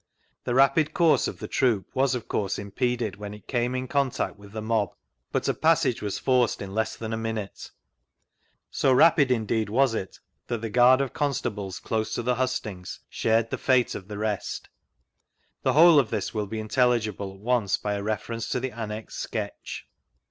[0.45, 4.35] The rapid course <rf the troop was of course impeded when it came in contact
[4.35, 4.95] with the mob,
[5.31, 7.69] but a passage was forced in less than a minute;
[8.71, 13.51] so r^d indeed was it that the guard <^ constables close to the hustings shared
[13.51, 14.69] the fate of the rest
[15.61, 19.19] The whole of this will be intelligible at once by a reference to the annexed
[19.19, 19.85] sketch.